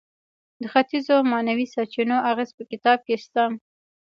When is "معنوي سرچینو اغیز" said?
1.31-2.49